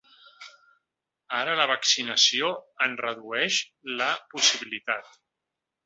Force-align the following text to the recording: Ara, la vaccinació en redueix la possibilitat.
Ara, 1.41 1.53
la 1.59 1.67
vaccinació 1.73 2.51
en 2.87 2.99
redueix 3.05 3.61
la 4.03 4.13
possibilitat. 4.35 5.17